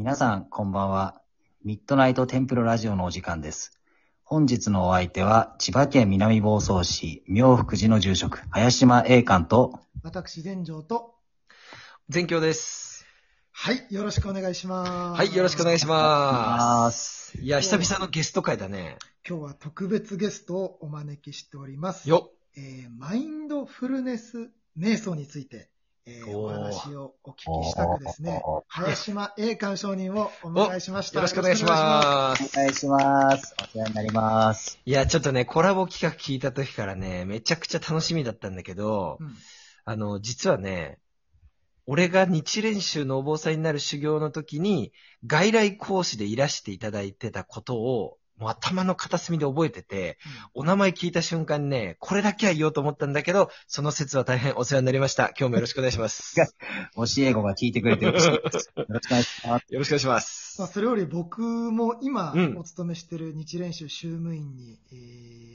[0.00, 1.20] 皆さん、こんばんは。
[1.62, 3.78] ミッドナイトテンプルラジオのお時間です。
[4.24, 11.16] 本日のお相手は、千葉県南房総市、妙福寺の住職、林島栄館と、私、全城と、
[12.08, 13.04] 全教です。
[13.52, 15.18] はい、よろしくお願いします。
[15.18, 15.94] はい、よろしくお願いしま。
[16.86, 17.38] ますす。
[17.42, 18.96] いや、久々のゲスト会だね。
[19.28, 22.08] 今日は特別ゲストをお招きしております。
[22.08, 25.68] よえーマインドフルネス瞑想についいて、
[26.12, 31.18] えーお話をお聞きしたくですね、林島栄寛承認をお迎えしました。
[31.18, 32.58] よろしくお願いします。
[32.58, 33.54] お願いします。
[33.62, 34.80] お世話になります。
[34.84, 39.36] いや、ちょっとね、コラボ企画聞いた時からね、めちゃくちゃ楽しみだったんだけど、うん
[39.84, 40.98] あの、実はね、
[41.86, 44.92] 俺が日蓮宗のお坊さんになる修行の時に、
[45.26, 50.16] 外来講師でいらしていただいてたことを、もう頭の片隅で覚えてて、
[50.54, 55.28] お名前聞いた瞬間ね、これだけは言おうと思ったんだけど、その説は大変お世話になりました。
[55.38, 56.40] 今日もよろしくお願いします。
[56.40, 56.46] よ
[56.96, 58.72] 教え子が聞いてくれて嬉しいです。
[58.80, 59.66] よろしくお願いします。
[59.70, 60.56] ろしくお願いします。
[60.58, 64.94] まあ、それより僕も今うんお勤めしている日蓮宗宗務員に、え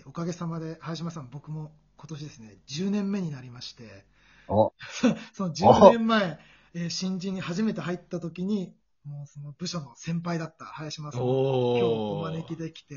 [0.03, 4.05] ーおかげさまで、林島さん、僕も今年ですね、10年目になりまして、
[4.47, 4.71] お、
[5.33, 6.39] その10年前、
[6.75, 8.75] えー新人に初めて入った時に、
[9.05, 12.95] もうその部署の先輩だった林間さんを今日おお招きできて、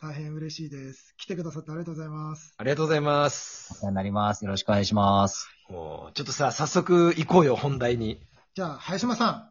[0.00, 1.14] 大変嬉しいです。
[1.16, 2.54] 来てくださってありがとうございます。
[2.58, 3.74] ありがとうございまおす。
[3.74, 4.44] 世話になります。
[4.44, 5.48] よろしくお願いします。
[5.70, 8.20] もう、ちょっとさ、早速行こうよ、本題に。
[8.54, 9.50] じゃあ、林間さん。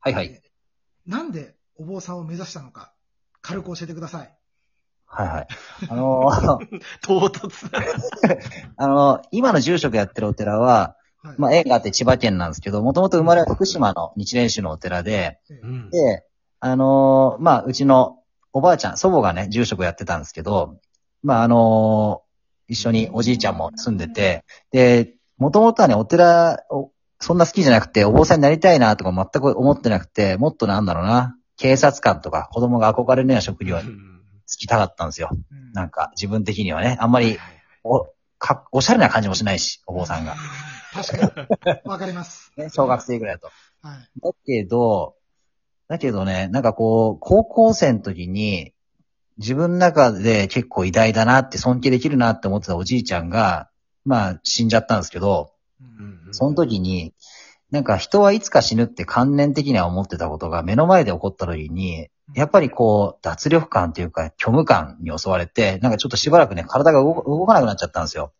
[0.00, 0.26] はいはい。
[0.26, 0.54] えー
[1.06, 2.94] なんでお坊さんを目指したのか、
[3.42, 4.34] 軽く教えてください。
[5.06, 5.48] はいはい。
[5.90, 7.78] あのー唐突だ。
[8.76, 11.03] あのー今の住職やってるお寺は、はい。
[11.38, 15.38] まあ、縁があって千葉県なんですけど、もともと生まれは福島の日蓮宗のお寺で。
[15.90, 16.24] で、
[16.60, 18.18] あのーまあ、うちの
[18.52, 20.78] おばあちゃん、祖母がね、住職やってたんですけど、
[21.22, 22.24] まあ、あのー
[22.66, 35.28] 一緒におじいちゃんも住んでて、で、もともとはね、お寺を、そんな好きじゃなくて、お坊さんになりたいなとか全く思ってなくて、もっとなんだろうな、警察官とか子供が憧れるような職業に就きたかったんですよ。
[35.32, 37.36] うんなんか、自分的にはね、あんまり、
[37.82, 38.06] お、
[38.38, 40.36] か、おしゃれな感じもしないし、お坊さんが。
[40.94, 41.90] 確かに。
[41.90, 42.52] わかります。
[42.56, 43.50] ね、小学生ぐらいだと。
[43.82, 44.20] はい。
[44.20, 45.16] だけど、
[45.88, 48.72] だけどね、なんかこう、高校生の時に、
[49.38, 53.68] 自分の中で結構偉大だなって尊敬できるなって思ってたおじいちゃんが、
[54.04, 57.14] まあ死んじゃったんですけど、うんその時に、
[57.70, 68.32] なんか人はいつか死ぬって観念的には思ってたことが目の前で起こった時に、やっぱりこう、脱力感というか虚無感に襲われて、なんかちょっとしばらくね、体が動か動かなくなっちゃったんですよ。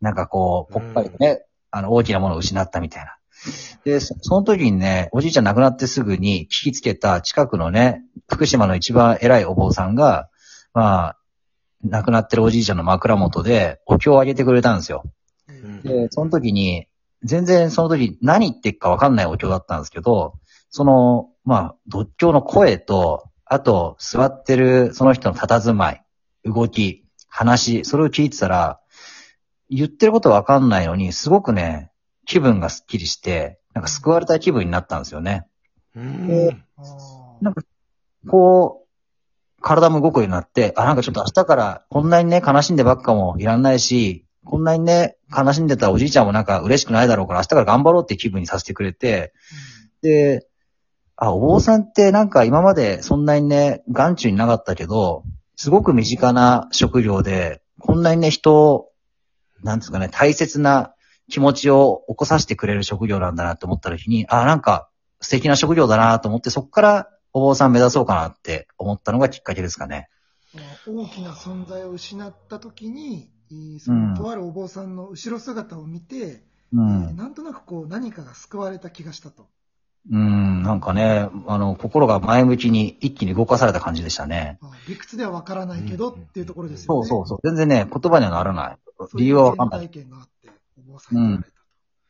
[0.00, 1.45] なんかこう、ぽっかりとね、
[1.76, 3.16] あの、大きなものを失ったみたいな。
[3.84, 10.30] で、そその時にね、おじいちゃん亡くなってすぐに聞きつけた近くのね、福島の一番偉いお坊さんが、
[10.72, 11.18] まあ、
[11.84, 15.04] 亡くなってるおじいちゃんの枕元でお経をあげてくれたんですよ。
[15.82, 16.88] で、その時に、
[17.22, 20.34] 全然その時何言ってっかわかんないお経だったんですけど、
[20.70, 26.02] その、まあ、仏教の声と、あと、座ってるその人の佇まい、
[26.44, 28.80] 動き、話、それを聞いてたら、
[29.70, 31.90] 言ってることわかんないのに、すごくね、
[32.24, 35.46] 気分がスッキリして、なんか救われた気分になったんですよね。
[35.94, 36.64] うん。
[37.40, 37.62] なんか、
[38.28, 49.32] こう、体も動くようになって、あ、なんかちょっと明日からこんなにね、悲しんでばっかもいらんないし、こんなにね、悲しんでたおじいちゃんもなんか嬉しくないだろうから明日から頑張ろうって気分にさせてくれて、
[50.02, 50.46] で、
[51.16, 55.24] あ、お坊さんってなんか今までそんなにね、眼中になかったけど、
[55.56, 58.90] すごく身近な職業で、こんなにね、人を、
[59.66, 60.94] なんですかね、大切な
[61.28, 64.88] 気持ちを起こさせてくれる職業なんだなって思った時に、あ、なんか
[65.20, 70.08] 素敵な職業だなと思って、そこからお坊さん目指そうかなって思ったのがきっかけですかね。
[70.86, 73.28] 大きな存在を失った時に、
[73.80, 76.16] そうんのとあるお坊さんの後ろ姿を見て、
[76.72, 76.78] うえー
[77.12, 77.16] ん。
[77.16, 79.48] なんとなくこう何かが救われた気がしたと。
[80.10, 84.58] うん、なんかね、あの、心が前向きに一気に動かされた感じでしたね。
[84.62, 87.06] あ理屈ではわからないけどうんっていうところですよね。
[87.08, 87.38] そうそうそう。
[87.42, 88.76] 全然ね、言葉にはならない。
[89.08, 91.56] そうい原体験があって、お坊さんになられたと。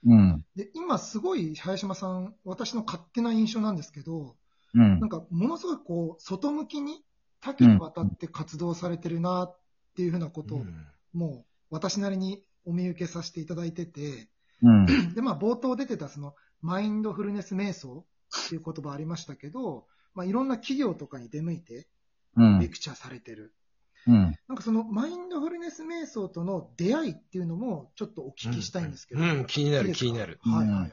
[0.07, 0.45] うん。
[0.55, 4.37] で、今すごい林間さん、私の勝手な印象なんですけど、
[4.75, 5.09] うんなん。
[5.09, 7.03] かものすごいこう、外向きに
[7.41, 9.59] 多岐にわたって活動されてるなっ
[9.97, 10.65] ていうふうなことを、
[11.13, 14.29] もう私なりにお見受けさせていただいてて、
[14.63, 14.87] うん。
[15.15, 18.07] で、まあ冒頭出てたそのマインドフルネス瞑想
[18.47, 21.89] っていう言葉ありましたけど、まあいろんな企業とかに出向いて
[22.37, 22.59] うん。
[22.61, 23.55] レクチャーされてる。
[24.06, 24.37] うん。
[24.49, 29.23] なんかそのマインドフルネス瞑想との出会いっていうのもちょっとお聞きしたいんですけど。
[29.23, 30.38] うん、気にないる、気になる。
[30.43, 30.91] はいはいはいはい。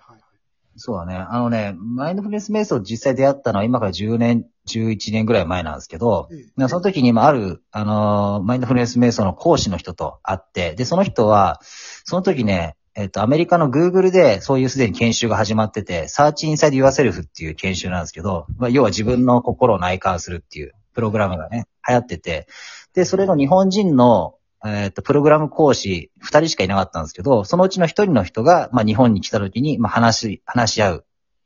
[0.76, 1.16] そうだね。
[1.16, 11.60] あのね、マインドフルネス瞑想実際出会ったのは今から10年、11年ぐらい前なんですけど、ええまあその時に、まあ、ある、あのーマインドフルネス瞑想の講師の人と会って、で、その人は、
[12.06, 22.48] その時ね、えっ、と、アメリカの Google でそういうすでに研修が始まってて、Search Inside Yourself っていう研修なんですけど、まあ、要は自分の心を内観するっていうプログラムがね、流行ってて、
[22.94, 24.36] で、それの日本人の、
[24.66, 31.06] えっ、と、プログラム講師二人しかいなかったんですけど、そのうちの一人の人が、まあ、日本に来た時に、まあ、話、話し合う、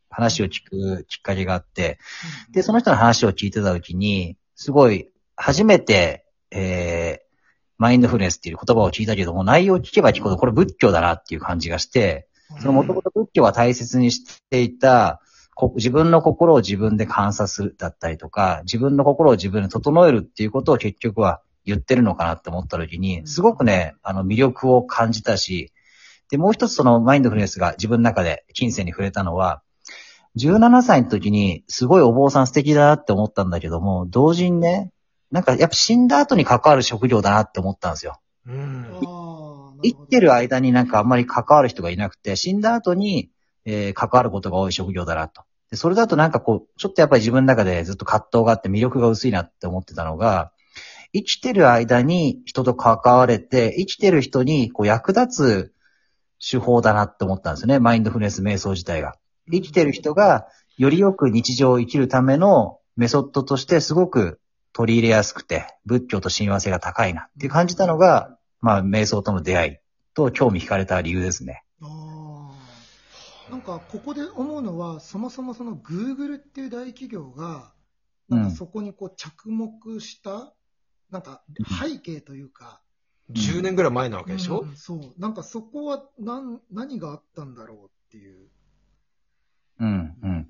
[0.09, 1.99] 話を聞くきっかけがあって、
[2.51, 7.27] で、その人の話を聞いてた時に、すごい、初めて、えー、
[7.77, 12.27] マインドフルネスっていう言葉を聞いたけども、内容を聞けば聞くほど、これ仏教だなっていう感じがして、
[12.59, 15.26] そのもともと仏教が大切にしていた、こ
[15.75, 25.71] 自分の心を自分で観察するだったりとか、自分の心を自分で整えるっていうことを結局は言ってるのかなって思った時に、すごくね、あの魅力を感じたし、
[26.29, 29.61] で、もう一つそのマインドフルネスが自分の中で金銭に触れたのは、
[30.37, 34.91] 17歳の時にすごいお坊さん素敵だなって思ったんだけども、同時にね、
[35.31, 38.19] なんかやっぱ死んだ後に関わる職業だなって思ったんですよ。
[38.45, 38.99] うん。
[39.83, 43.29] 生きてる間になんかあんまり関わる人がいなくて、死んだ後に、
[43.65, 45.43] えー関わることが多い職業だなと。
[45.69, 50.51] で、それだとなんかこう、ちょっとやっぱり自分の中でずっと葛藤があって魅力が薄いなって思ってたのが、
[51.13, 55.73] 生きてる間に人と関われて、生きてる人にこう役立つ
[56.39, 57.79] 手法だなって思ったんですよね。
[57.79, 59.15] マインドフルネス瞑想自体が。
[59.51, 60.47] 生きてる人が
[60.77, 64.39] よりよく日常を生きるためのメソッドとしてすごく
[64.73, 69.77] 取り入れやすくて、仏教と親和性が高いなって感じたのが、まあ、瞑想との出会い
[70.13, 71.63] と興味惹かれた理由ですね。
[73.49, 77.73] なんか、ここで思うのは、そもそもその Google っていう大企業が、
[78.29, 80.53] なんかそこにこう着目した、
[81.09, 81.41] なんか
[81.81, 82.81] 背景というか、
[83.31, 85.13] 10年ぐらい前なわけでしょ、うんそう。
[85.17, 88.47] なんかそこは何、何があったんだろうっていう。
[89.79, 90.49] うん、うん。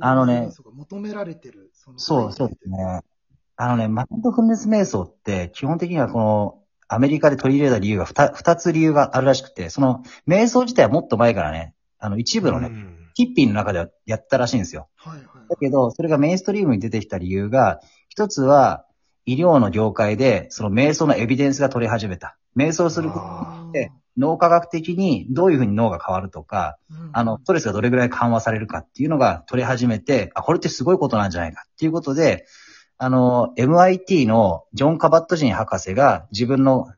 [0.00, 1.70] あのね求められてる。
[1.74, 3.02] そのそう、そうですね。
[3.56, 6.58] あのね、マインドフルネス瞑想って、基本的にはこの、
[6.88, 14.88] アメリカで取り入れた理由が二二つ理由があるらしくて、その、瞑想自体はもっと前からね、あの、一部のね、うんヒッピーの中ではやったらしいんですよ。
[14.96, 15.24] はいはい。
[15.48, 18.86] だけど、それがメインストリームに出てきた理由が、一つは、
[19.26, 22.36] 医療の業界で、その瞑想のエビデンスが取れ始めた。
[22.56, 32.46] 瞑想することあで脳科学的にどういうふうに脳が変わるとか、うんあの、ストレスがどれぐらい緩和されるかっていうのが取れ始めて、あ、これってすごいことなんじゃないかっていうことで、
[32.98, 36.88] あの、MIT のジョン・カバットジン博士が自分の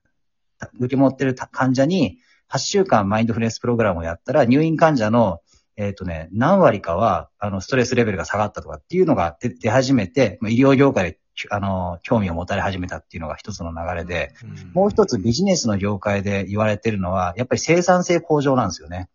[0.78, 2.18] 受け持ってる患者に
[2.54, 5.40] 8週間マインドフルネスプログラムをやったら入院患者の
[5.76, 11.18] えっ、とね、何割かは、あの、ストレスレベルが下がったとかっていうのが出出始めて、まあ医療業界で、
[11.50, 14.72] あの、興味を持たれ始めたっていうのが一つの流れで、うん。
[14.72, 19.08] もう一つビジネスの業界で言われてるのは、やっぱり生産性向上なんですよね。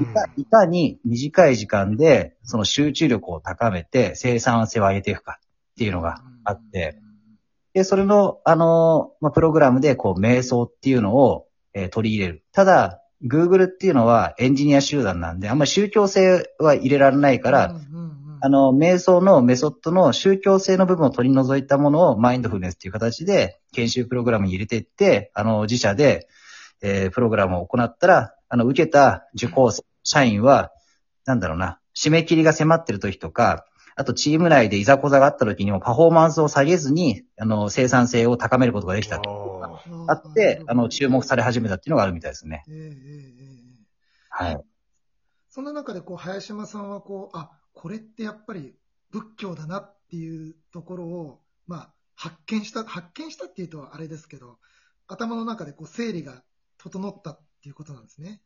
[0.00, 6.98] いかいかに短い時間で、その集中力を高めて生産性を上げていくかっていうのがあって、、
[7.74, 12.44] で、それの、あの、まあ、プログラムで、こう、瞑想っていうのを、えー取り入れる。
[12.52, 18.10] ただ、Google っていうのはエンジニア集団なんで、あんまり宗教性は入れられないから、うんうんうん
[18.42, 26.26] あの、瞑想のメソッドの宗教性の部分を取り除いたものをマインドフルネスっていう形で研修プログラムに入れていって、あの、自社で、
[26.80, 30.72] えープログラムを行ったら、あの、受けた受講生社員は、
[31.26, 33.66] なんだろうな、締め切りが迫ってる時とか、
[34.00, 39.78] あとチーム内でいざこざがあった時にもパフォーマンスを下げずに、あの、生産性を高めることができたと。
[40.08, 42.64] あって、あの、注目され始めたっていうのがあるみたいですね。
[42.66, 42.92] えええええ
[44.42, 44.64] えはい。
[45.50, 48.74] そんな中で、こう、林島さんは、こう、あ、これってやっぱり
[49.10, 54.56] 仏教だなっていうところを、まあ、発見した、発見したっていうとあれですけど、
[55.08, 56.42] 頭の中でこう、整理が
[56.78, 58.40] 整ったっていうことなんですね。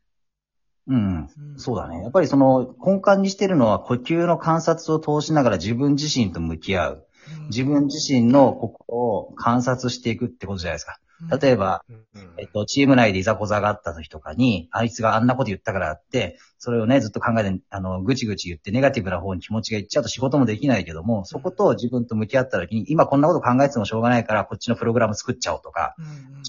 [0.87, 0.97] うん。
[0.97, 2.01] うんそうだね。
[2.01, 6.93] やっぱりその根幹にしてるのは呼吸の観察を通しながら自分自身と向き合う。
[6.93, 7.05] うん
[7.47, 10.99] 自分自身の心を観察していくってことじゃないですか。
[11.41, 11.83] 例えば、
[12.37, 25.95] えっと、チーム内でいざこざがあった時とかに、あいつがあんなこと言ったからって、それをね、ずっと考えて、あの、ぐちぐち言ってネガティブな方に気持ちがいっちゃうと仕事もできないけども、そこと自分と向き合った時に、今こんなこと考えててもしょうがないから、こっちのプログラム作っちゃおうとか、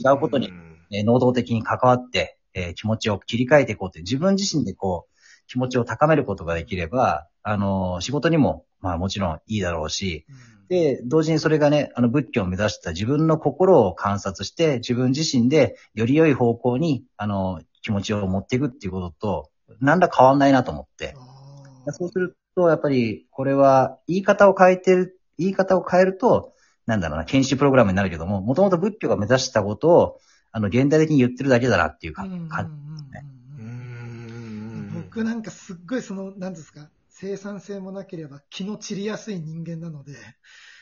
[0.05, 0.50] 違うことに
[0.93, 21.14] えー能動的に関わって、えー気持ちを切り替えていこうって、自分自身でこう、気持ちを高めることができれば、あのー仕事にも、まあもちろんいいだろうし、うんで、同時にそれがね、あの仏教を目指した自分の心を観察して、自分自身でより良い方向に、あの、気持ちを持っていくっていうことと、なんだ変わんないなと思って。
[21.90, 26.52] そうすると、やっぱり、これは、言い方を変えてる、言い方を変えると、
[26.86, 30.20] なんだろうな、研修プログラムになるけども、もともと仏教が目指したことを、
[30.56, 32.72] あの、現代的に言ってるだけだなっていうか、うんうんうん感うん
[33.58, 40.12] ううんん僕なんかすっごいその、なんですか、生産性もなければ気の散りやすい人間なので、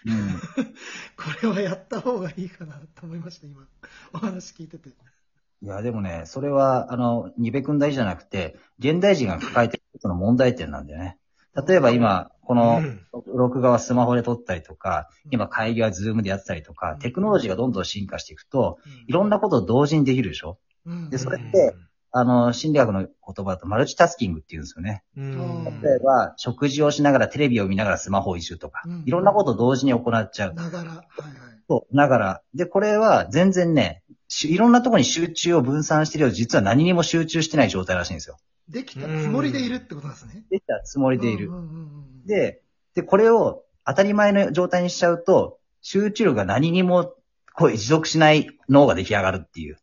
[0.06, 0.38] うん
[1.18, 3.66] これはやった方がいいかなと思いました、今。
[4.12, 4.90] お話聞いてて。
[4.90, 11.18] いや、でもね、それは、あの、ニベ君大事じゃなくて、現代人が抱えてる一つの問題点なんだよね。
[11.66, 12.82] 例えば今、この、
[13.26, 20.58] 録画はスマホで撮ったりとか、今会議は Zoom でやってたりとか、テクノロジーがどんどん進化していくと、いろんなことを同時にできるでしょ？
[20.84, 21.74] うんでそれって
[22.16, 23.10] あの、心理学の言
[23.44, 25.02] 葉だと multitasking って言うんですよね。
[25.16, 30.54] うん例えば、食事をしながらテレビを見ながらスマホをいじるとかうん、いろんなことを同時に行っちゃう。
[30.54, 31.06] ながら、はいはい。
[31.68, 32.42] そう、ながら。
[32.54, 38.36] で、これは全然ね、しいろんなところに集中を分散してるようで、実は何にも集中してない状態らしいんですよ。
[38.68, 40.44] できたつもりでいるってことなんですね。
[40.50, 41.54] できたつもりでいるうん。
[41.54, 41.78] うんうんう
[42.24, 42.62] ん、で、
[42.94, 47.14] で、これを当たり前の状態にしちゃうと、集中力が何にも、
[47.54, 49.76] こう、持続しない脳が出来上がるっていう。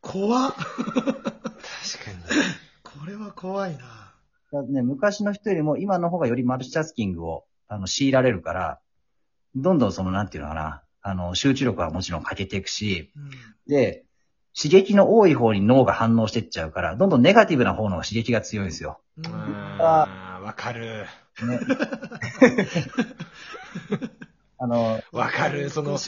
[0.00, 0.52] 怖っ。
[0.52, 0.66] 確か
[1.02, 2.40] に。
[2.82, 4.14] これは怖いな。
[4.68, 8.80] ね、昔の人よりも今の方がよりマルチタスキングを、あの、強いられるから、
[9.54, 13.30] どんどんその、なんていうのかな、あの、集中力はもちろん欠けていくし、うん
[13.66, 14.04] で、
[14.56, 19.00] 刺激の多い方に脳が反応していっちゃうから、どんどんネガティブな方の刺激が強いんですよ。
[19.18, 19.26] うん
[19.80, 21.06] あーわかる。
[21.46, 21.60] ね。
[24.62, 25.70] あの、わかる。
[25.70, 25.98] その、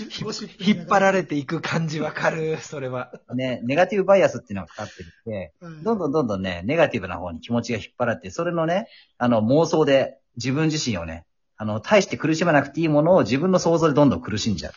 [0.58, 2.58] 引っ張られていく感じわかる。
[2.58, 3.11] それは。
[3.34, 11.25] ね、ネガティブバイアスっていうのがかかってるって、はいどんどんどんどんね、ネガティブな方に気持ちが引っ張られて、それのね、あの、妄想で自分自身をね、
[11.56, 14.72] あの、大して苦しまなくていいものを自分の想像でどんどん苦しんじゃう。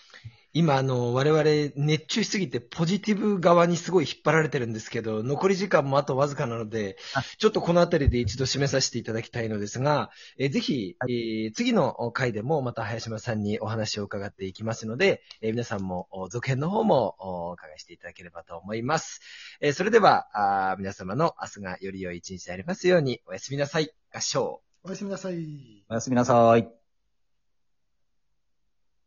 [0.57, 1.43] 今、あの、我々
[1.75, 19.19] 熱中しすぎてポジティブ側にすごい引っ張られてるんですけど、残り時間もあとわずかなのであ、ちょっとこのあたりで一度締めさせていただきたいのですが、えーぜひ、えー次の回でもまた林間さんにお話を伺っていきますので、えー皆さんもお続編の方もお伺いしていただければと思います。
[19.59, 20.29] えーそれでは
[20.71, 23.89] あー皆様の明日がより良い一日でありますように、おやすみなさい。
[24.13, 24.61] 合唱。
[24.85, 25.83] おやすみなさい。
[25.89, 26.74] おやすみなさい。